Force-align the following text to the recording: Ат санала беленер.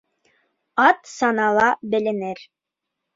Ат 0.87 0.99
санала 1.17 1.67
беленер. 1.91 2.39